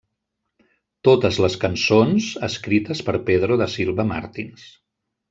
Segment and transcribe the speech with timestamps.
[1.09, 4.65] Totes les cançons, escrites per Pedro da Silva Martins.